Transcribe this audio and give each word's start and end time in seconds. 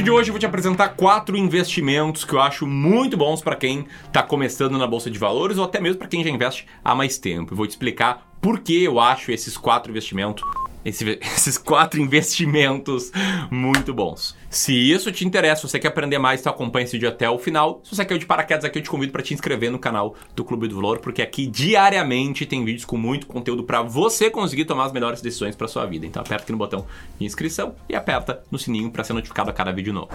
vídeo 0.00 0.14
de 0.14 0.18
hoje 0.18 0.30
eu 0.30 0.32
vou 0.32 0.40
te 0.40 0.46
apresentar 0.46 0.88
quatro 0.90 1.36
investimentos 1.36 2.24
que 2.24 2.32
eu 2.32 2.40
acho 2.40 2.66
muito 2.66 3.18
bons 3.18 3.42
para 3.42 3.54
quem 3.54 3.86
está 4.06 4.22
começando 4.22 4.78
na 4.78 4.86
bolsa 4.86 5.10
de 5.10 5.18
valores 5.18 5.58
ou 5.58 5.64
até 5.64 5.78
mesmo 5.78 5.98
para 5.98 6.08
quem 6.08 6.24
já 6.24 6.30
investe 6.30 6.66
há 6.82 6.94
mais 6.94 7.18
tempo. 7.18 7.52
Eu 7.52 7.56
vou 7.56 7.66
te 7.66 7.70
explicar 7.70 8.26
por 8.40 8.60
que 8.60 8.82
eu 8.82 8.98
acho 8.98 9.30
esses 9.30 9.58
quatro 9.58 9.90
investimentos 9.90 10.42
esse, 10.84 11.18
esses 11.22 11.58
quatro 11.58 12.00
investimentos 12.00 13.10
muito 13.50 13.92
bons. 13.92 14.36
Se 14.48 14.74
isso 14.74 15.12
te 15.12 15.26
interessa, 15.26 15.62
se 15.62 15.68
você 15.68 15.78
quer 15.78 15.88
aprender 15.88 16.18
mais, 16.18 16.40
então 16.40 16.52
acompanha 16.52 16.84
esse 16.84 16.92
vídeo 16.92 17.08
até 17.08 17.28
o 17.28 17.38
final. 17.38 17.80
Se 17.84 17.94
você 17.94 18.04
quer 18.04 18.18
de 18.18 18.26
paraquedas 18.26 18.64
aqui, 18.64 18.78
eu 18.78 18.82
te 18.82 18.90
convido 18.90 19.12
para 19.12 19.22
te 19.22 19.34
inscrever 19.34 19.70
no 19.70 19.78
canal 19.78 20.14
do 20.34 20.44
Clube 20.44 20.68
do 20.68 20.76
Valor, 20.76 20.98
porque 20.98 21.22
aqui 21.22 21.46
diariamente 21.46 22.46
tem 22.46 22.64
vídeos 22.64 22.84
com 22.84 22.96
muito 22.96 23.26
conteúdo 23.26 23.64
para 23.64 23.82
você 23.82 24.30
conseguir 24.30 24.64
tomar 24.64 24.86
as 24.86 24.92
melhores 24.92 25.20
decisões 25.20 25.54
para 25.54 25.68
sua 25.68 25.86
vida. 25.86 26.06
Então 26.06 26.20
aperta 26.20 26.44
aqui 26.44 26.52
no 26.52 26.58
botão 26.58 26.86
de 27.18 27.24
inscrição 27.24 27.74
e 27.88 27.94
aperta 27.94 28.42
no 28.50 28.58
sininho 28.58 28.90
para 28.90 29.04
ser 29.04 29.12
notificado 29.12 29.50
a 29.50 29.52
cada 29.52 29.72
vídeo 29.72 29.92
novo. 29.92 30.10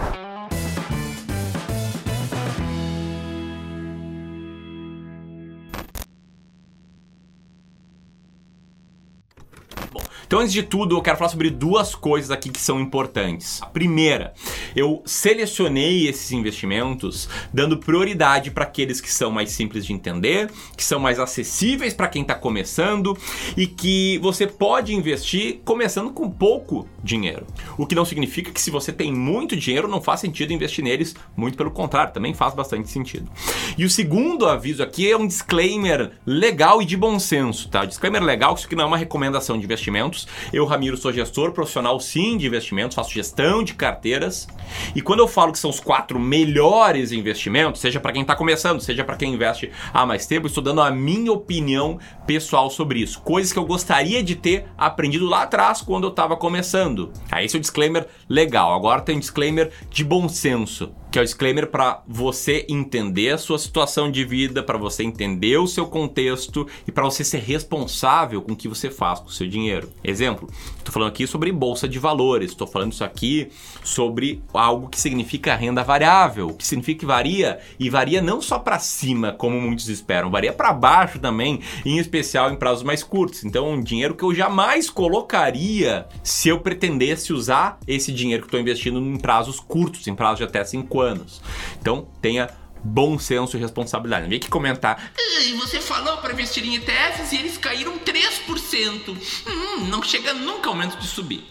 Então, 10.36 10.44
antes 10.44 10.54
de 10.54 10.64
tudo, 10.64 10.98
eu 10.98 11.02
quero 11.02 11.16
falar 11.16 11.30
sobre 11.30 11.50
duas 11.50 11.96
coisas 11.96 12.30
aqui 12.30 12.50
que 12.50 12.60
são 12.60 12.78
importantes. 12.82 13.62
A 13.62 13.68
primeira, 13.68 14.34
eu 14.76 15.02
selecionei 15.06 16.10
esses 16.10 16.30
investimentos 16.34 17.30
dando 17.54 17.78
prioridade 17.78 18.52
para 18.52 18.66
aqueles 18.66 19.00
que 19.00 19.10
são 19.10 19.32
mais 19.32 19.52
simples 19.52 19.86
de 19.86 19.94
entender, 19.94 20.52
que 20.76 20.84
são 20.84 21.00
mais 21.00 21.22
acessíveis 21.22 21.94
para 21.94 22.10
quem 22.10 22.22
está 22.22 22.36
começando 22.36 23.18
e 23.56 23.66
que 23.66 24.18
você 24.18 24.46
pode 24.46 24.94
investir 24.94 25.62
começando 25.64 26.12
com 26.12 26.30
pouco 26.30 26.86
dinheiro. 27.02 27.48
O 27.78 27.86
que 27.86 27.96
não 27.96 28.04
significa 28.04 28.52
que 28.52 28.60
se 28.60 28.70
você 28.70 28.92
tem 28.92 29.14
muito 29.14 29.56
dinheiro 29.56 29.88
não 29.88 30.02
faz 30.02 30.20
sentido 30.20 30.52
investir 30.52 30.84
neles, 30.84 31.16
muito 31.34 31.56
pelo 31.58 31.72
contrário, 31.72 32.14
também 32.14 32.34
faz 32.34 32.54
bastante 32.54 32.90
sentido. 32.90 33.32
E 33.78 33.86
o 33.86 33.90
segundo 33.90 34.46
aviso 34.48 34.84
aqui 34.84 35.10
é 35.10 35.16
um 35.16 35.28
disclaimer 35.28 36.12
legal 36.26 36.82
e 36.82 36.86
de 36.86 36.98
bom 36.98 37.18
senso, 37.20 37.70
tá? 37.70 37.86
Disclaimer 37.86 38.22
legal, 38.22 38.54
isso 38.54 38.66
aqui 38.66 38.76
não 38.76 38.84
é 38.84 38.88
uma 38.88 38.98
recomendação 38.98 39.58
de 39.58 39.64
investimento 39.64 40.25
Eu, 40.52 40.66
Ramiro, 40.66 40.98
sou 40.98 41.12
gestor 41.12 41.52
profissional 41.52 42.00
sim 42.00 42.38
de 42.38 42.48
investimentos, 42.48 42.96
faço 42.96 43.12
gestão 43.12 43.64
de 43.64 43.74
carteiras. 43.74 44.48
E 44.96 45.02
quando 45.02 45.20
eu 45.20 45.28
falo 45.28 45.52
que 45.52 45.60
são 45.60 45.70
os 45.70 45.80
quatro 45.80 46.20
melhores 46.20 47.12
investimentos, 47.12 47.82
seja 47.82 48.00
para 48.00 48.12
quem 48.12 48.22
está 48.22 48.36
começando, 48.36 48.80
seja 48.82 49.04
para 49.04 49.16
quem 49.16 49.34
investe 49.34 49.72
há 49.94 50.06
mais 50.06 50.26
tempo, 50.26 50.48
estou 50.48 50.64
dando 50.64 50.82
a 50.82 50.92
minha 50.92 51.32
opinião 51.32 52.00
pessoal 52.26 52.70
sobre 52.70 53.00
isso. 53.00 53.22
Coisas 53.22 53.52
que 53.52 53.60
eu 53.60 53.66
gostaria 53.66 54.24
de 54.24 54.36
ter 54.36 54.66
aprendido 54.78 55.26
lá 55.26 55.44
atrás 55.44 55.82
quando 55.82 56.06
eu 56.06 56.10
estava 56.10 56.36
começando. 56.36 57.12
Aí 57.32 57.46
esse 57.46 57.56
é 57.56 57.60
o 57.60 57.62
disclaimer 57.62 58.08
legal. 58.30 58.74
Agora 58.74 59.02
tem 59.02 59.18
um 59.18 59.20
disclaimer 59.20 59.72
de 59.90 60.04
bom 60.04 60.28
senso 60.28 60.92
que 61.16 61.20
é 61.20 61.22
o 61.22 61.26
disclaimer 61.26 61.68
para 61.68 62.04
você 62.06 62.66
entender 62.68 63.30
a 63.30 63.38
sua 63.38 63.58
situação 63.58 64.12
de 64.12 64.26
vida, 64.26 64.62
para 64.62 64.78
você 64.78 65.02
entender 65.02 65.56
o 65.56 65.66
seu 65.66 65.88
contexto 65.88 66.68
e 66.86 66.92
para 66.92 67.06
você 67.06 67.24
ser 67.24 67.38
responsável 67.38 68.42
com 68.42 68.52
o 68.52 68.56
que 68.56 68.68
você 68.68 68.92
faz 68.92 69.22
com 69.22 69.28
o 69.28 69.32
seu 69.32 69.48
dinheiro. 69.48 69.90
Exemplo, 70.04 70.50
estou 70.78 70.92
falando 70.92 71.08
aqui 71.08 71.26
sobre 71.26 71.54
bolsa 71.54 71.88
de 71.88 71.98
valores, 72.00 72.52
estou 72.52 72.68
falando 72.68 72.92
isso 72.92 73.04
aqui 73.06 73.48
sobre 73.82 74.44
algo 74.54 74.90
que 74.90 75.00
significa 75.00 75.56
renda 75.56 75.86
variável, 75.86 76.50
que 76.50 76.68
significa 76.68 77.00
que 77.00 77.06
varia 77.06 77.60
e 77.80 77.90
varia 77.90 78.22
não 78.22 78.42
só 78.42 78.60
para 78.60 78.78
cima, 78.78 79.32
como 79.32 79.62
muitos 79.62 79.88
esperam, 79.88 80.30
varia 80.30 80.52
para 80.52 80.74
baixo 80.74 81.18
também, 81.18 81.62
em 81.86 81.98
especial 81.98 82.52
em 82.52 82.58
prazos 82.58 82.84
mais 82.84 83.04
curtos. 83.04 83.46
Então, 83.46 83.72
um 83.72 83.82
dinheiro 83.82 84.16
que 84.16 84.24
eu 84.24 84.36
jamais 84.36 84.90
colocaria 84.90 86.08
se 86.22 86.50
eu 86.50 86.60
pretendesse 86.60 87.32
usar 87.32 87.80
esse 87.88 88.12
dinheiro 88.12 88.44
que 88.44 88.48
estou 88.48 88.60
investindo 88.60 89.00
em 89.00 89.18
prazos 89.18 89.62
curtos, 89.62 90.06
em 90.10 90.14
prazos 90.14 90.40
de 90.40 90.44
até 90.44 90.62
5 90.62 91.00
anos 91.00 91.05
anos. 91.06 91.42
Então 91.80 92.08
tenha 92.22 92.50
bom 92.84 93.18
senso 93.18 93.58
e 93.58 93.60
responsabilidade. 93.60 94.24
Não 94.24 94.30
vem 94.30 94.38
aqui 94.38 94.50
comentar. 94.50 95.12
E 95.18 95.54
você 95.54 95.80
falou 95.80 96.18
para 96.18 96.34
investir 96.34 96.64
em 96.66 96.76
ETFs 96.76 97.32
e 97.32 97.38
eles 97.38 97.58
caíram 97.58 97.98
3%. 98.00 99.18
Hum, 99.48 99.86
não 99.88 100.04
chega 100.04 100.34
nunca 100.34 100.70
ao 100.70 100.76
momento 100.76 100.98
de 100.98 101.08
subir. 101.08 101.44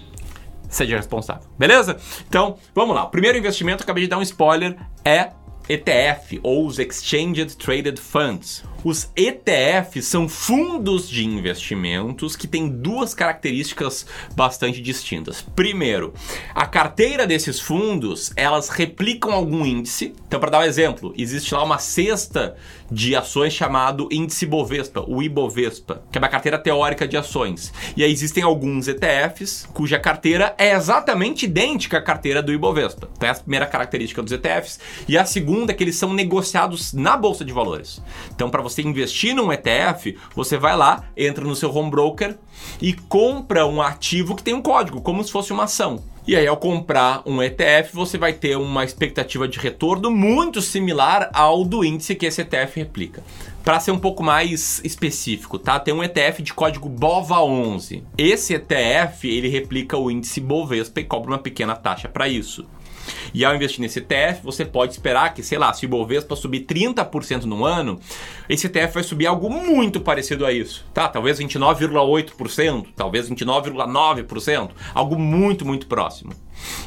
Seja 0.69 0.97
responsável, 0.97 1.49
beleza? 1.59 2.01
Então, 2.29 2.59
vamos 2.75 2.97
lá. 2.97 3.05
O 3.05 3.11
primeiro 3.11 3.39
investimento, 3.39 3.83
acabei 3.83 4.05
de 4.05 4.11
dar 4.11 4.19
um 4.19 4.23
spoiler, 4.23 4.77
é 5.05 5.31
ETF 5.69 6.41
ou 6.43 6.67
os 6.67 6.79
Exchanged 6.79 7.57
Traded 7.57 7.99
Funds. 7.99 8.65
Os 8.85 9.11
ETFs 9.17 10.07
são 10.07 10.29
fundos 10.29 11.09
de 11.09 11.25
investimentos 11.25 12.37
que 12.37 12.47
têm 12.47 12.69
duas 12.69 13.15
características 13.15 14.07
bastante 14.37 14.83
distintas. 14.83 15.41
Primeiro, 15.41 16.13
a 16.55 16.67
carteira 16.67 17.27
desses 17.27 17.59
fundos, 17.59 18.31
elas 18.37 18.69
replicam 18.69 19.33
algum 19.33 19.65
índice. 19.65 20.13
Então, 20.29 20.39
para 20.39 20.51
dar 20.51 20.59
um 20.61 20.65
exemplo, 20.65 21.15
existe 21.17 21.55
lá 21.55 21.65
uma 21.65 21.79
cesta 21.79 22.57
de 22.91 23.17
ações 23.17 23.55
chamado 23.55 24.09
índice 24.13 24.45
Bovespa, 24.45 25.03
o 25.09 25.23
Ibovespa, 25.23 26.03
que 26.13 26.19
é 26.19 26.21
uma 26.21 26.29
carteira 26.29 26.59
teórica 26.59 27.09
de 27.09 27.17
ações. 27.17 27.73
E 27.97 28.05
aí 28.05 28.13
existem 28.13 28.45
alguns 28.45 28.87
ETFs 28.87 29.67
cuja 29.73 29.99
carteira 29.99 30.55
é 30.59 30.73
exatamente 30.73 31.47
idêntica 31.47 31.99
à 31.99 32.03
carteira 32.03 32.43
do 32.43 32.53
Ibovespa. 32.53 33.09
Então, 33.17 33.29
essa 33.29 33.41
é 33.41 33.41
a 33.41 33.45
primeira 33.45 33.67
característica 33.67 34.23
dos 34.23 34.33
ETFs. 34.33 34.79
E 35.09 35.17
a 35.17 35.25
segunda 35.25 35.73
é 35.73 35.75
que 35.75 35.83
eles 35.83 35.97
são 35.97 36.13
negociados 36.13 36.93
na 36.93 37.17
bolsa 37.17 37.45
de 37.45 37.53
valores. 37.53 38.03
Então, 38.35 38.51
para 38.51 38.61
você 38.61 38.74
você 38.75 38.83
investir 38.83 39.35
num 39.35 39.53
ETF, 39.53 40.17
você 40.35 40.59
vai 40.59 40.77
lá, 40.77 41.05
entra 41.17 41.45
no 41.45 41.55
seu 41.55 41.75
home 41.75 41.91
broker 41.91 42.37
e 42.81 42.93
compra 42.93 43.67
um 43.67 43.81
ativo 43.81 44.35
que 44.35 44.43
tem 44.43 44.55
um 44.55 44.63
código, 44.63 45.01
como 45.01 45.23
se 45.23 45.31
fosse 45.31 45.53
uma 45.53 45.65
ação. 45.65 46.03
E 46.27 46.35
aí, 46.35 46.47
ao 46.47 46.57
comprar 46.57 47.23
um 47.27 47.43
ETF, 47.43 47.95
você 47.95 48.17
vai 48.17 48.33
ter 48.33 48.57
uma 48.57 48.83
expectativa 48.83 49.47
de 49.47 49.59
retorno 49.59 50.11
muito 50.11 50.63
similar 50.63 51.29
ao 51.35 51.65
do 51.67 51.85
índice 51.85 52.15
que 52.15 52.25
esse 52.25 52.41
ETF 52.41 52.79
replica. 52.79 53.23
Para 53.63 53.79
ser 53.79 53.91
um 53.91 53.99
pouco 53.99 54.23
mais 54.23 54.81
específico, 54.83 55.59
tá? 55.59 55.79
Tem 55.79 55.93
um 55.93 56.03
ETF 56.03 56.43
de 56.43 56.55
código 56.55 56.89
BOVA11. 56.89 58.03
Esse 58.17 58.55
ETF, 58.55 59.29
ele 59.29 59.49
replica 59.49 59.99
o 59.99 60.11
índice 60.11 60.41
Bovespa 60.41 61.01
e 61.01 61.05
cobra 61.05 61.33
uma 61.33 61.39
pequena 61.39 61.77
taxa 61.77 62.09
para 62.09 62.27
isso. 62.27 62.67
E 63.33 63.45
ao 63.45 63.55
investir 63.55 63.81
nesse 63.81 63.99
ETF, 63.99 64.41
você 64.43 64.65
pode 64.65 64.93
esperar 64.93 65.33
que, 65.35 65.43
sei 65.43 65.59
lá, 65.59 65.73
se 65.73 65.85
o 65.85 65.87
Ibovespa 65.87 66.37
subir 66.37 66.67
30% 66.67 67.45
no 67.45 67.65
ano, 67.65 68.01
esse 68.49 68.67
ETF 68.67 68.95
vai 68.95 69.03
subir 69.03 69.27
algo 69.27 69.51
muito 69.51 70.01
parecido 70.01 70.45
a 70.45 70.53
isso, 70.53 70.85
tá? 70.93 71.09
Talvez 71.09 71.39
29,8%, 71.39 72.87
talvez 72.95 73.29
29,9%, 73.29 74.71
algo 74.95 75.19
muito, 75.19 75.65
muito 75.65 75.87
próximo. 75.87 76.33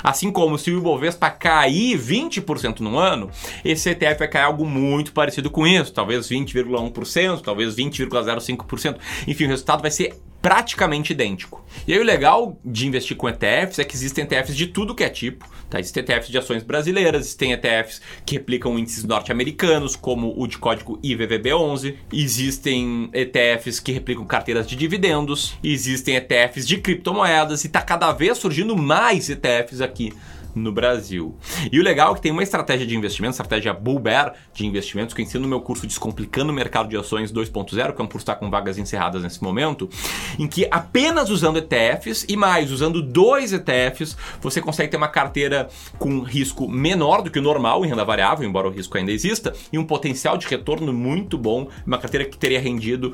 Assim 0.03 0.31
como 0.31 0.57
se 0.57 0.71
o 0.71 0.77
Ibovespa 0.77 1.29
cair 1.29 1.97
20% 1.97 2.79
no 2.79 2.97
ano, 2.97 3.29
esse 3.63 3.89
ETF 3.89 4.19
vai 4.19 4.27
cair 4.27 4.43
algo 4.43 4.65
muito 4.65 5.11
parecido 5.11 5.49
com 5.49 5.67
isso, 5.67 5.93
talvez 5.93 6.27
20,1%, 6.27 7.41
talvez 7.41 7.75
20,05%. 7.75 8.97
Enfim, 9.27 9.45
o 9.45 9.49
resultado 9.49 9.81
vai 9.81 9.91
ser 9.91 10.15
praticamente 10.41 11.13
idêntico. 11.13 11.65
E 11.87 11.93
aí 11.93 11.99
o 11.99 12.03
legal 12.03 12.59
de 12.63 12.87
investir 12.87 13.17
com 13.17 13.27
ETFs 13.27 13.79
é 13.79 13.83
que 13.83 13.95
existem 13.95 14.23
ETFs 14.23 14.55
de 14.55 14.67
tudo 14.67 14.95
que 14.95 15.03
é 15.03 15.09
tipo. 15.09 15.49
Tá? 15.69 15.79
Existem 15.79 16.03
ETFs 16.03 16.29
de 16.29 16.37
ações 16.37 16.63
brasileiras, 16.63 17.21
existem 17.21 17.51
ETFs 17.51 18.01
que 18.25 18.35
replicam 18.35 18.77
índices 18.79 19.03
norte-americanos, 19.03 19.95
como 19.95 20.33
o 20.37 20.47
de 20.47 20.57
código 20.57 20.99
IVVB11, 21.03 21.95
existem 22.13 23.09
ETFs 23.13 23.79
que 23.79 23.91
replicam 23.91 24.25
carteiras 24.25 24.67
de 24.67 24.75
dividendos, 24.75 25.57
existem 25.63 26.15
ETFs 26.15 26.67
de 26.67 26.77
criptomoedas 26.77 27.63
e 27.63 27.67
está 27.67 27.81
cada 27.81 28.11
vez 28.13 28.37
surgindo 28.37 28.75
mais 28.75 29.29
ETFs 29.29 29.81
aqui 29.81 30.13
no 30.57 30.71
Brasil. 30.71 31.35
E 31.71 31.79
o 31.79 31.83
legal 31.83 32.11
é 32.11 32.15
que 32.15 32.21
tem 32.21 32.31
uma 32.31 32.43
estratégia 32.43 32.85
de 32.85 32.95
investimento, 32.95 33.31
estratégia 33.31 33.73
Bull 33.73 33.99
Bear 33.99 34.33
de 34.53 34.65
investimentos, 34.65 35.13
que 35.13 35.21
eu 35.21 35.25
ensino 35.25 35.43
no 35.43 35.49
meu 35.49 35.61
curso 35.61 35.87
Descomplicando 35.87 36.51
o 36.51 36.55
Mercado 36.55 36.89
de 36.89 36.97
Ações 36.97 37.31
2.0, 37.31 37.93
que 37.93 38.01
é 38.01 38.03
um 38.03 38.07
curso 38.07 38.09
que 38.09 38.17
está 38.17 38.35
com 38.35 38.49
vagas 38.49 38.77
encerradas 38.77 39.21
nesse 39.21 39.43
momento, 39.43 39.89
em 40.37 40.47
que 40.47 40.67
apenas 40.69 41.29
usando 41.29 41.57
ETFs 41.57 42.25
e 42.27 42.35
mais 42.35 42.71
usando 42.71 43.01
dois 43.01 43.53
ETFs, 43.53 44.17
você 44.41 44.61
consegue 44.61 44.89
ter 44.89 44.97
uma 44.97 45.07
carteira 45.07 45.69
com 45.97 46.19
risco 46.21 46.67
menor 46.67 47.21
do 47.21 47.29
que 47.29 47.39
o 47.39 47.41
normal 47.41 47.85
em 47.85 47.89
renda 47.89 48.03
variável, 48.03 48.47
embora 48.47 48.67
o 48.67 48.71
risco 48.71 48.97
ainda 48.97 49.11
exista, 49.11 49.53
e 49.71 49.77
um 49.77 49.85
potencial 49.85 50.37
de 50.37 50.47
retorno 50.47 50.91
muito 50.91 51.37
bom, 51.37 51.67
uma 51.85 51.97
carteira 51.97 52.25
que 52.25 52.37
teria 52.37 52.59
rendido 52.59 53.13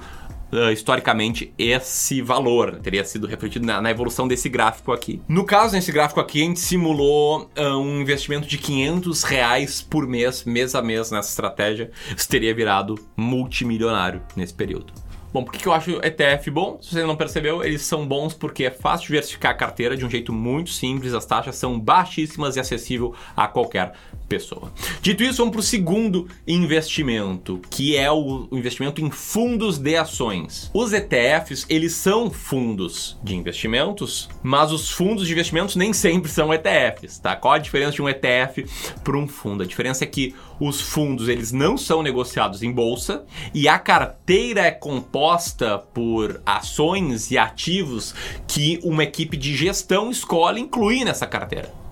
uh, 0.53 0.71
historicamente 0.71 1.53
esse 1.57 2.21
valor, 2.21 2.79
teria 2.79 3.03
sido 3.03 3.27
refletido 3.27 3.65
na, 3.65 3.81
na, 3.81 3.91
evolução 3.91 4.27
desse 4.27 4.49
gráfico 4.49 4.91
aqui. 4.91 5.21
No 5.27 5.45
caso, 5.45 5.75
nesse 5.75 5.91
gráfico 5.91 6.19
aqui, 6.19 6.41
a 6.41 6.45
gente 6.45 6.59
simulou 6.59 7.49
uh, 7.57 7.77
um 7.77 8.01
investimento 8.01 8.47
de 8.47 8.57
500 8.57 9.23
reais 9.23 9.81
por 9.81 10.07
mês, 10.07 10.43
mês 10.43 10.75
a 10.75 10.81
mês 10.81 11.11
nessa 11.11 11.29
estratégia. 11.29 11.91
Isso 12.15 12.27
teria 12.27 12.53
virado 12.53 12.95
multimilionário 13.17 14.21
nesse 14.35 14.53
período. 14.53 14.93
Bom, 15.33 15.43
por 15.43 15.51
que 15.51 15.67
eu 15.67 15.73
acho 15.73 15.99
ETF 16.03 16.51
bom? 16.51 16.77
Se 16.79 16.91
você 16.91 17.03
não 17.03 17.15
percebeu, 17.15 17.63
eles 17.63 17.81
são 17.81 18.07
bons 18.07 18.35
porque 18.35 18.65
é 18.65 18.69
fácil 18.69 19.07
diversificar 19.07 19.51
a 19.51 19.55
carteira 19.55 19.97
de 19.97 20.05
um 20.05 20.09
jeito 20.09 20.31
muito 20.31 20.69
simples, 20.69 21.11
as 21.11 21.25
taxas 21.25 21.55
são 21.55 21.79
baixíssimas 21.79 22.55
e 22.55 22.59
acessível 22.59 23.15
a 23.35 23.47
qualquer 23.47 23.93
pessoa. 24.29 24.71
Dito 25.01 25.23
isso, 25.23 25.39
vamos 25.39 25.53
para 25.53 25.59
o 25.59 25.63
segundo 25.63 26.27
investimento, 26.47 27.59
que 27.71 27.97
é 27.97 28.11
o 28.11 28.47
investimento 28.51 29.01
em 29.01 29.09
fundos 29.09 29.79
de 29.79 29.95
ações. 29.95 30.69
Os 30.71 30.93
ETFs, 30.93 31.65
eles 31.67 31.93
são 31.93 32.29
fundos 32.29 33.17
de 33.23 33.35
investimentos, 33.35 34.29
mas 34.43 34.71
os 34.71 34.91
fundos 34.91 35.25
de 35.25 35.33
investimentos 35.33 35.75
nem 35.75 35.93
sempre 35.93 36.29
são 36.29 36.53
ETFs, 36.53 37.17
tá? 37.17 37.35
Qual 37.35 37.55
a 37.55 37.57
diferença 37.57 37.93
de 37.93 38.03
um 38.03 38.09
ETF 38.09 38.65
para 39.03 39.17
um 39.17 39.27
fundo? 39.27 39.63
A 39.63 39.65
diferença 39.65 40.03
é 40.03 40.07
que 40.07 40.35
os 40.59 40.81
fundos, 40.81 41.27
eles 41.27 41.51
não 41.51 41.77
são 41.77 42.01
negociados 42.03 42.63
em 42.63 42.71
bolsa 42.71 43.23
e 43.53 43.67
a 43.67 43.77
carteira 43.79 44.61
é 44.61 44.71
composta 44.71 45.77
por 45.77 46.41
ações 46.45 47.31
e 47.31 47.37
ativos 47.37 48.13
que 48.47 48.79
uma 48.83 49.03
equipe 49.03 49.37
de 49.37 49.55
gestão 49.55 50.09
escolhe 50.09 50.61
incluir 50.61 51.05
nessa 51.05 51.27
carteira. 51.27 51.82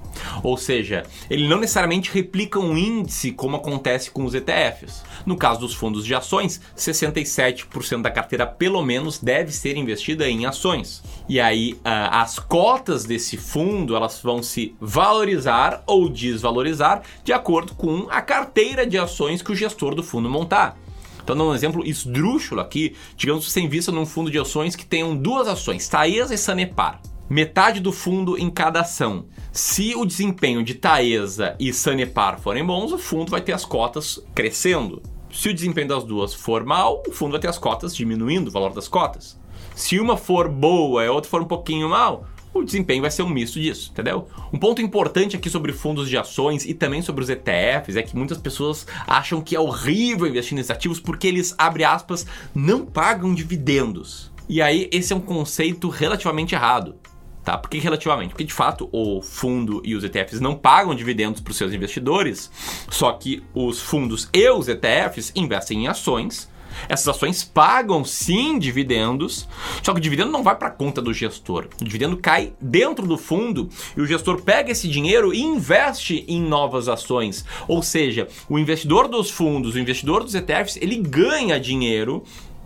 Ou 0.43 0.57
seja, 0.57 1.03
ele 1.29 1.47
não 1.47 1.59
necessariamente 1.59 2.11
replica 2.11 2.59
um 2.59 2.77
índice 2.77 3.31
como 3.31 3.55
acontece 3.55 4.11
com 4.11 4.25
os 4.25 4.33
ETFs. 4.33 5.03
No 5.25 5.37
caso 5.37 5.59
dos 5.59 5.73
fundos 5.73 6.05
de 6.05 6.15
ações, 6.15 6.61
67% 6.75 8.01
da 8.01 8.09
carteira 8.09 8.45
pelo 8.45 8.83
menos 8.83 9.19
deve 9.19 9.51
ser 9.51 9.77
investida 9.77 10.27
em 10.27 10.45
ações. 10.45 11.03
E 11.29 11.39
aí 11.39 11.77
as 11.83 12.39
cotas 12.39 13.05
desse 13.05 13.37
fundo 13.37 13.95
elas 13.95 14.19
vão 14.21 14.41
se 14.41 14.75
valorizar 14.79 15.83
ou 15.85 16.09
desvalorizar 16.09 17.03
de 17.23 17.33
acordo 17.33 17.75
com 17.75 18.07
a 18.09 18.21
carteira 18.21 18.85
de 18.85 18.97
ações 18.97 19.41
que 19.41 19.51
o 19.51 19.55
gestor 19.55 19.93
do 19.95 20.03
fundo 20.03 20.29
montar. 20.29 20.77
Então, 21.23 21.35
dando 21.35 21.51
um 21.51 21.55
exemplo 21.55 21.85
esdrúxulo 21.85 22.61
aqui, 22.61 22.95
digamos 23.15 23.45
que 23.45 23.51
você 23.51 23.61
invista 23.61 23.91
num 23.91 24.07
fundo 24.07 24.31
de 24.31 24.39
ações 24.39 24.75
que 24.75 24.85
tenham 24.85 25.15
duas 25.15 25.47
ações, 25.47 25.87
Taesa 25.87 26.33
e 26.33 26.37
Sanepar 26.37 26.99
metade 27.31 27.79
do 27.79 27.93
fundo 27.93 28.37
em 28.37 28.49
cada 28.49 28.81
ação. 28.81 29.25
Se 29.53 29.95
o 29.95 30.05
desempenho 30.05 30.61
de 30.61 30.73
Taesa 30.73 31.55
e 31.57 31.71
Sanepar 31.71 32.37
forem 32.37 32.65
bons, 32.65 32.91
o 32.91 32.97
fundo 32.97 33.31
vai 33.31 33.39
ter 33.39 33.53
as 33.53 33.63
cotas 33.63 34.21
crescendo. 34.35 35.01
Se 35.31 35.47
o 35.47 35.53
desempenho 35.53 35.87
das 35.87 36.03
duas 36.03 36.33
for 36.33 36.65
mal, 36.65 37.01
o 37.07 37.11
fundo 37.13 37.31
vai 37.31 37.39
ter 37.39 37.47
as 37.47 37.57
cotas 37.57 37.95
diminuindo 37.95 38.49
o 38.49 38.51
valor 38.51 38.73
das 38.73 38.89
cotas. 38.89 39.39
Se 39.73 39.97
uma 39.97 40.17
for 40.17 40.49
boa 40.49 41.05
e 41.05 41.07
a 41.07 41.11
outra 41.13 41.31
for 41.31 41.41
um 41.41 41.45
pouquinho 41.45 41.87
mal, 41.87 42.25
o 42.53 42.63
desempenho 42.63 43.01
vai 43.01 43.09
ser 43.09 43.23
um 43.23 43.29
misto 43.29 43.61
disso, 43.61 43.91
entendeu? 43.93 44.27
Um 44.51 44.59
ponto 44.59 44.81
importante 44.81 45.37
aqui 45.37 45.49
sobre 45.49 45.71
fundos 45.71 46.09
de 46.09 46.17
ações 46.17 46.65
e 46.65 46.73
também 46.73 47.01
sobre 47.01 47.23
os 47.23 47.29
ETFs 47.29 47.95
é 47.95 48.03
que 48.03 48.13
muitas 48.13 48.39
pessoas 48.39 48.85
acham 49.07 49.39
que 49.39 49.55
é 49.55 49.59
horrível 49.59 50.27
investir 50.27 50.53
nesses 50.53 50.69
ativos 50.69 50.99
porque 50.99 51.27
eles, 51.27 51.55
abre 51.57 51.85
aspas, 51.85 52.27
não 52.53 52.85
pagam 52.85 53.33
dividendos. 53.33 54.29
E 54.49 54.61
aí, 54.61 54.89
esse 54.91 55.13
é 55.13 55.15
um 55.15 55.21
conceito 55.21 55.87
relativamente 55.87 56.53
errado. 56.53 56.95
Tá? 57.43 57.57
Por 57.57 57.69
que 57.69 57.79
relativamente? 57.79 58.29
Porque 58.29 58.43
de 58.43 58.53
fato 58.53 58.87
o 58.91 59.21
fundo 59.21 59.81
e 59.83 59.95
os 59.95 60.03
ETFs 60.03 60.39
não 60.39 60.55
pagam 60.55 60.93
dividendos 60.93 61.41
para 61.41 61.51
os 61.51 61.57
seus 61.57 61.73
investidores, 61.73 62.51
só 62.89 63.11
que 63.13 63.43
os 63.53 63.81
fundos 63.81 64.29
e 64.31 64.49
os 64.49 64.67
ETFs 64.67 65.31
investem 65.35 65.85
em 65.85 65.87
ações. 65.87 66.49
Essas 66.87 67.09
ações 67.09 67.43
pagam 67.43 68.05
sim 68.05 68.57
dividendos, 68.57 69.47
só 69.83 69.91
que 69.91 69.99
o 69.99 70.01
dividendo 70.01 70.31
não 70.31 70.43
vai 70.43 70.55
para 70.55 70.69
a 70.69 70.71
conta 70.71 71.01
do 71.01 71.13
gestor. 71.13 71.67
O 71.81 71.83
dividendo 71.83 72.15
cai 72.15 72.53
dentro 72.61 73.05
do 73.05 73.17
fundo 73.17 73.69
e 73.95 74.01
o 74.01 74.05
gestor 74.05 74.41
pega 74.41 74.71
esse 74.71 74.87
dinheiro 74.87 75.33
e 75.33 75.41
investe 75.41 76.23
em 76.27 76.41
novas 76.41 76.87
ações. 76.87 77.43
Ou 77.67 77.83
seja, 77.83 78.27
o 78.47 78.57
investidor 78.57 79.07
dos 79.07 79.29
fundos, 79.29 79.75
o 79.75 79.79
investidor 79.79 80.23
dos 80.23 80.35
ETFs, 80.35 80.77
ele 80.77 80.95
ganha 80.95 81.59
dinheiro 81.59 82.23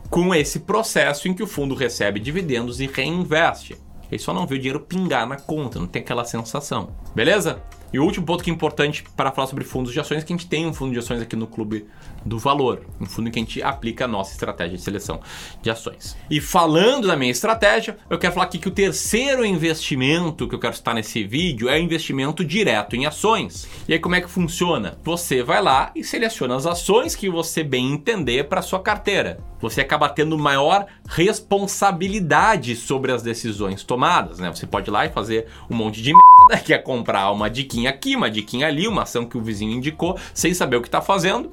com 0.10 0.36
esse 0.36 0.60
processo 0.60 1.28
em 1.28 1.34
que 1.34 1.44
o 1.44 1.48
fundo 1.48 1.74
recebe 1.74 2.20
dividendos 2.20 2.80
e 2.80 2.88
reinveste. 2.88 3.85
Ele 4.16 4.24
só 4.24 4.34
não 4.34 4.48
vê 4.48 4.56
o 4.56 4.58
dinheiro 4.58 4.80
pingar 4.80 5.28
na 5.28 5.36
conta, 5.36 5.78
não 5.78 5.88
tem 5.88 6.02
aquela 6.02 6.24
sensação. 6.24 6.90
Beleza? 7.14 7.62
E 7.96 8.00
o 8.00 8.04
último 8.04 8.26
ponto 8.26 8.44
que 8.44 8.50
é 8.50 8.54
importante 8.54 9.06
para 9.16 9.32
falar 9.32 9.48
sobre 9.48 9.64
fundos 9.64 9.94
de 9.94 10.00
ações 10.02 10.22
é 10.22 10.26
que 10.26 10.34
a 10.34 10.36
gente 10.36 10.50
tem 10.50 10.66
um 10.66 10.74
fundo 10.74 10.92
de 10.92 11.00
ações 11.00 11.22
aqui 11.22 11.34
no 11.34 11.48
Clube 11.48 11.86
do 12.26 12.38
Valor, 12.38 12.82
um 13.00 13.06
fundo 13.06 13.30
em 13.30 13.32
que 13.32 13.40
a 13.40 13.42
gente 13.42 13.64
aplica 13.64 14.04
a 14.04 14.08
nossa 14.08 14.34
estratégia 14.34 14.76
de 14.76 14.84
seleção 14.84 15.22
de 15.62 15.70
ações. 15.70 16.18
E 16.30 16.42
falando 16.42 17.08
da 17.08 17.16
minha 17.16 17.32
estratégia, 17.32 17.98
eu 18.10 18.20
quero 18.20 18.34
falar 18.34 18.48
aqui 18.48 18.58
que 18.58 18.68
o 18.68 18.72
terceiro 18.72 19.46
investimento 19.46 20.46
que 20.46 20.54
eu 20.54 20.60
quero 20.60 20.76
citar 20.76 20.94
nesse 20.94 21.24
vídeo 21.24 21.70
é 21.70 21.78
o 21.78 21.82
investimento 21.82 22.44
direto 22.44 22.98
em 22.98 23.06
ações. 23.06 23.66
E 23.88 23.94
aí 23.94 24.00
como 24.00 24.16
é 24.16 24.20
que 24.20 24.30
funciona? 24.30 24.98
Você 25.02 25.42
vai 25.42 25.62
lá 25.62 25.94
e 25.96 26.04
seleciona 26.04 26.58
as 26.58 26.66
ações 26.66 27.16
que 27.16 27.30
você 27.30 27.64
bem 27.64 27.94
entender 27.94 28.50
para 28.50 28.62
sua 28.62 28.82
carteira. 28.82 29.40
Você 29.62 29.82
acaba 29.82 30.10
tendo 30.10 30.38
maior 30.38 30.86
responsabilidade 31.08 32.76
sobre 32.76 33.12
as 33.12 33.24
decisões 33.24 33.84
tomadas, 33.84 34.38
né? 34.38 34.54
Você 34.54 34.68
pode 34.68 34.90
ir 34.90 34.92
lá 34.92 35.06
e 35.06 35.10
fazer 35.10 35.48
um 35.70 35.76
monte 35.76 36.02
de 36.02 36.12
merda, 36.14 36.62
que 36.64 36.74
é 36.74 36.78
comprar 36.78 37.32
uma 37.32 37.50
diquinha 37.50 37.85
aqui, 37.88 38.16
uma 38.16 38.30
diquinha 38.30 38.68
ali, 38.68 38.88
uma 38.88 39.04
ação 39.04 39.26
que 39.26 39.38
o 39.38 39.42
vizinho 39.42 39.72
indicou, 39.72 40.18
sem 40.34 40.54
saber 40.54 40.78
o 40.78 40.82
que 40.82 40.88
está 40.88 41.02
fazendo. 41.02 41.52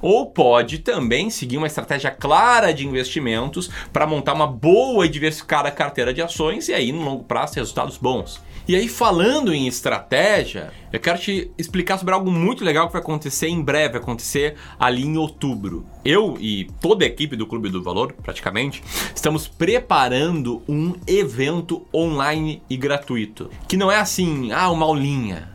Ou 0.00 0.26
pode 0.26 0.78
também 0.78 1.30
seguir 1.30 1.58
uma 1.58 1.66
estratégia 1.66 2.10
clara 2.10 2.72
de 2.72 2.86
investimentos 2.86 3.70
para 3.92 4.06
montar 4.06 4.32
uma 4.32 4.46
boa 4.46 5.06
e 5.06 5.08
diversificada 5.08 5.70
carteira 5.70 6.12
de 6.12 6.22
ações 6.22 6.68
e 6.68 6.74
aí 6.74 6.92
no 6.92 7.02
longo 7.02 7.24
prazo 7.24 7.54
resultados 7.54 7.98
bons. 7.98 8.40
E 8.66 8.76
aí, 8.76 8.86
falando 8.86 9.52
em 9.52 9.66
estratégia, 9.66 10.72
eu 10.92 11.00
quero 11.00 11.18
te 11.18 11.50
explicar 11.58 11.98
sobre 11.98 12.14
algo 12.14 12.30
muito 12.30 12.64
legal 12.64 12.86
que 12.86 12.92
vai 12.92 13.02
acontecer 13.02 13.48
em 13.48 13.60
breve, 13.60 13.98
acontecer 13.98 14.54
ali 14.78 15.02
em 15.02 15.16
outubro. 15.16 15.84
Eu 16.04 16.36
e 16.38 16.70
toda 16.80 17.04
a 17.04 17.08
equipe 17.08 17.34
do 17.34 17.44
Clube 17.44 17.68
do 17.68 17.82
Valor, 17.82 18.12
praticamente, 18.12 18.80
estamos 19.12 19.48
preparando 19.48 20.62
um 20.68 20.94
evento 21.08 21.84
online 21.92 22.62
e 22.70 22.76
gratuito. 22.76 23.50
Que 23.66 23.76
não 23.76 23.90
é 23.90 23.98
assim, 23.98 24.52
ah, 24.52 24.70
uma 24.70 24.86
aulinha. 24.86 25.51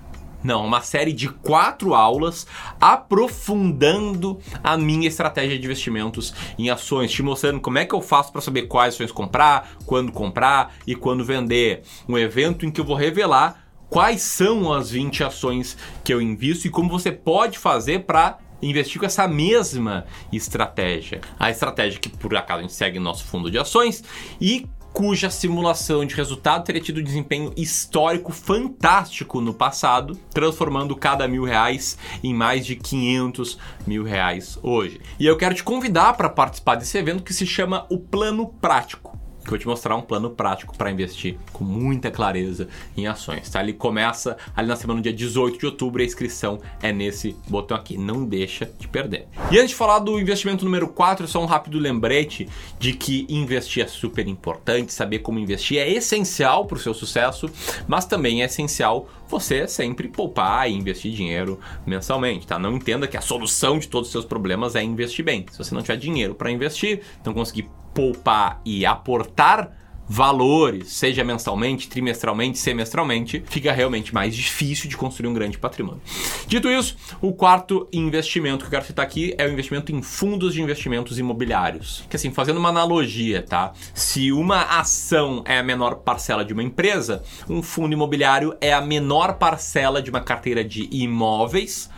Não, 0.47 0.65
uma 0.65 0.79
série 0.79 1.11
de 1.11 1.27
quatro 1.27 1.94
aulas 1.94 2.47
aprofundando 2.79 4.39
a 4.63 4.77
minha 4.77 5.05
estratégia 5.05 5.59
de 5.59 5.65
investimentos 5.65 6.33
em 6.57 6.69
ações, 6.69 7.11
te 7.11 7.21
mostrando 7.21 7.59
como 7.59 7.77
é 7.79 7.85
que 7.85 7.94
eu 7.94 7.99
faço 8.01 8.31
para 8.31 8.39
saber 8.39 8.61
quais 8.61 8.94
ações 8.94 9.11
comprar, 9.11 9.71
quando 9.85 10.09
comprar 10.09 10.73
e 10.88 10.95
quando 10.95 11.25
vender. 11.25 11.81
Um 12.07 12.17
evento 12.17 12.65
em 12.65 12.71
que 12.71 12.79
eu 12.79 12.85
vou 12.85 12.95
revelar 12.95 13.67
quais 13.89 14.21
são 14.21 14.71
as 14.71 14.89
20 14.89 15.25
ações 15.25 15.77
que 16.01 16.13
eu 16.13 16.21
invisto 16.21 16.65
e 16.65 16.69
como 16.69 16.88
você 16.88 17.11
pode 17.11 17.59
fazer 17.59 18.05
para 18.05 18.38
investir 18.61 19.01
com 19.01 19.05
essa 19.05 19.27
mesma 19.27 20.05
estratégia. 20.31 21.19
A 21.38 21.51
estratégia 21.51 22.00
que 22.00 22.07
por 22.07 22.33
acaso 22.38 22.59
a 22.59 22.61
gente 22.61 22.73
segue 22.73 23.00
no 23.00 23.03
nosso 23.03 23.25
fundo 23.25 23.51
de 23.51 23.57
ações 23.57 24.01
e 24.39 24.65
cuja 24.97 25.29
simulação 25.29 26.03
de 26.03 26.15
resultado 26.15 26.63
teria 26.63 26.81
tido 26.81 26.99
um 26.99 27.03
desempenho 27.03 27.53
histórico 27.55 28.31
fantástico 28.31 29.39
no 29.39 29.53
passado, 29.53 30.17
transformando 30.33 30.95
cada 30.95 31.27
mil 31.27 31.44
reais 31.44 31.99
em 32.23 32.33
mais 32.33 32.65
de 32.65 32.75
500 32.75 33.59
mil 33.85 34.03
reais 34.03 34.57
hoje. 34.63 34.99
E 35.19 35.27
eu 35.27 35.38
quero 35.38 35.53
te 35.53 35.63
convidar 35.63 36.13
para 36.13 36.29
participar 36.29 36.74
desse 36.74 36.98
evento 36.98 37.22
que 37.22 37.31
se 37.31 37.45
chama 37.45 37.86
o 37.91 38.00
Plano 38.00 38.48
Prático 38.48 39.16
que 39.48 39.54
eu 39.54 39.58
vou 39.58 39.60
te 39.60 39.68
mostrar 39.68 39.96
um 39.96 40.01
plano 40.01 40.30
prático 40.30 40.77
para 40.77 40.92
investir 40.92 41.38
com 41.54 41.63
muita 41.63 42.12
clareza 42.12 42.68
em 42.96 43.08
ações, 43.08 43.50
tá? 43.50 43.63
Ele 43.63 43.74
começa 43.74 44.38
ali 44.56 44.68
na 44.68 44.75
semana 44.75 45.00
do 45.00 45.04
dia 45.04 45.13
18 45.13 45.58
de 45.58 45.66
outubro 45.66 46.01
a 46.01 46.06
inscrição 46.06 46.60
é 46.82 46.92
nesse 46.92 47.36
botão 47.48 47.77
aqui, 47.77 47.98
não 47.98 48.25
deixa 48.25 48.70
de 48.77 48.88
perder. 48.88 49.27
E 49.50 49.58
antes 49.58 49.70
de 49.70 49.75
falar 49.75 50.00
do 50.00 50.20
investimento 50.20 50.66
número 50.66 50.88
4, 50.89 51.27
só 51.27 51.42
um 51.42 51.46
rápido 51.46 51.80
lembrete 51.80 52.48
de 52.77 52.94
que 52.94 53.25
investir 53.30 53.84
é 53.84 53.88
super 53.88 54.27
importante, 54.27 54.94
saber 54.94 55.20
como 55.20 55.39
investir 55.39 55.80
é 55.80 55.89
essencial 55.89 56.66
para 56.66 56.77
o 56.77 56.80
seu 56.80 56.94
sucesso, 56.94 57.50
mas 57.88 58.06
também 58.06 58.42
é 58.42 58.46
essencial 58.46 59.08
você 59.29 59.67
sempre 59.67 60.07
poupar 60.07 60.69
e 60.69 60.74
investir 60.74 61.12
dinheiro 61.12 61.60
mensalmente, 61.86 62.48
tá? 62.48 62.57
Não 62.57 62.75
entenda 62.75 63.07
que 63.07 63.17
a 63.17 63.22
solução 63.22 63.79
de 63.79 63.88
todos 63.88 64.07
os 64.07 64.12
seus 64.12 64.25
problemas 64.25 64.75
é 64.75 64.84
investir 64.84 65.24
bem. 65.24 65.46
Se 65.51 65.57
você 65.57 65.74
não 65.74 65.81
tiver 65.81 65.98
dinheiro 65.98 66.36
para 66.36 66.51
investir, 66.51 67.01
não 67.25 67.34
conseguir 67.34 67.69
poupar 67.93 68.62
e 68.63 68.86
aportar 68.86 69.72
valores, 70.07 70.93
seja 70.93 71.23
mensalmente, 71.23 71.89
trimestralmente, 71.89 72.57
semestralmente, 72.57 73.43
fica 73.47 73.71
realmente 73.71 74.13
mais 74.13 74.35
difícil 74.35 74.89
de 74.89 74.95
construir 74.95 75.27
um 75.27 75.33
grande 75.33 75.57
patrimônio. 75.57 76.01
Dito 76.47 76.69
isso, 76.69 76.95
o 77.21 77.33
quarto 77.33 77.87
investimento 77.91 78.59
que 78.59 78.65
eu 78.65 78.71
quero 78.71 78.85
citar 78.85 79.05
aqui 79.05 79.35
é 79.37 79.45
o 79.45 79.51
investimento 79.51 79.91
em 79.91 80.01
fundos 80.01 80.53
de 80.53 80.61
investimentos 80.61 81.19
imobiliários. 81.19 82.03
Que 82.09 82.15
assim, 82.15 82.31
fazendo 82.31 82.57
uma 82.57 82.69
analogia, 82.69 83.43
tá? 83.43 83.73
Se 83.93 84.31
uma 84.31 84.61
ação 84.79 85.43
é 85.45 85.59
a 85.59 85.63
menor 85.63 85.95
parcela 85.95 86.45
de 86.45 86.53
uma 86.53 86.63
empresa, 86.63 87.23
um 87.49 87.61
fundo 87.61 87.93
imobiliário 87.93 88.55
é 88.61 88.73
a 88.73 88.81
menor 88.81 89.33
parcela 89.33 90.01
de 90.01 90.09
uma 90.09 90.21
carteira 90.21 90.63
de 90.63 90.87
imóveis 90.91 91.89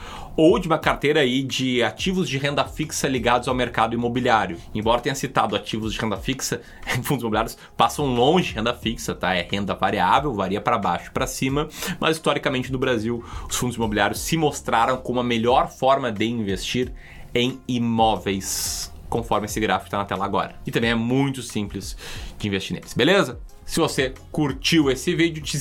ou 0.41 0.57
de 0.57 0.67
uma 0.67 0.79
carteira 0.79 1.19
aí 1.19 1.43
de 1.43 1.83
ativos 1.83 2.29
de 2.29 2.37
renda 2.37 2.63
fixa 2.63 3.09
ligados 3.09 3.49
ao 3.49 3.53
mercado 3.53 3.93
imobiliário. 3.93 4.57
Embora 4.73 5.01
tenha 5.01 5.13
citado 5.13 5.53
ativos 5.53 5.93
de 5.93 5.99
renda 5.99 6.15
fixa, 6.15 6.61
fundos 7.03 7.23
imobiliários 7.23 7.57
passam 7.75 8.05
longe 8.05 8.47
de 8.47 8.55
renda 8.55 8.73
fixa, 8.73 9.13
tá? 9.13 9.35
É 9.35 9.41
renda 9.41 9.75
variável, 9.75 10.33
varia 10.33 10.61
para 10.61 10.77
baixo, 10.77 11.11
para 11.11 11.27
cima, 11.27 11.67
mas 11.99 12.15
historicamente 12.15 12.71
no 12.71 12.77
Brasil 12.77 13.21
os 13.49 13.57
fundos 13.57 13.75
imobiliários 13.75 14.21
se 14.21 14.37
mostraram 14.37 14.95
como 14.95 15.19
a 15.19 15.23
melhor 15.25 15.69
forma 15.69 16.09
de 16.09 16.25
investir 16.25 16.89
em 17.35 17.59
imóveis 17.67 18.93
conforme 19.09 19.45
esse 19.45 19.59
gráfico 19.59 19.87
está 19.87 19.97
na 19.97 20.05
tela 20.05 20.23
agora. 20.23 20.55
E 20.65 20.71
também 20.71 20.91
é 20.91 20.95
muito 20.95 21.41
simples 21.41 21.97
de 22.37 22.47
investir 22.47 22.75
neles, 22.75 22.93
beleza? 22.93 23.39
Se 23.65 23.79
você 23.79 24.13
curtiu 24.31 24.89
esse 24.89 25.13
vídeo, 25.13 25.43
te, 25.43 25.57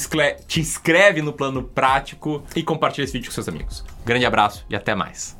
te 0.47 0.61
inscreve 0.61 1.21
no 1.21 1.33
plano 1.33 1.63
prático 1.63 2.43
e 2.57 2.63
compartilha 2.63 3.05
esse 3.05 3.13
vídeo 3.13 3.29
com 3.29 3.35
seus 3.35 3.49
amigos. 3.49 3.85
Grande 4.05 4.25
abraço 4.25 4.65
e 4.71 4.75
até 4.75 4.95
mais. 4.95 5.37